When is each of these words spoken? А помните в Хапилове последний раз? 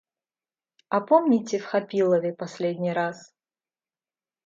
А 0.89 1.01
помните 1.05 1.59
в 1.59 1.65
Хапилове 1.65 2.33
последний 2.35 2.93
раз? 2.93 3.35